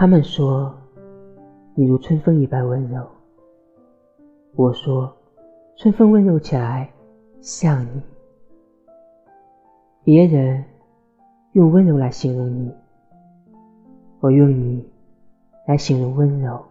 [0.00, 0.74] 他们说
[1.74, 3.06] 你如春风一般温柔。
[4.56, 5.14] 我说
[5.76, 6.90] 春风温柔起来
[7.42, 8.02] 像你。
[10.02, 10.64] 别人
[11.52, 12.74] 用温柔来形容你
[14.20, 14.90] 我用你
[15.66, 16.64] 来形容温柔。